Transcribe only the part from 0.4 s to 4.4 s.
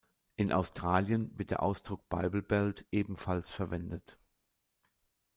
Australien wird der Ausdruck Bible Belt ebenfalls verwendet.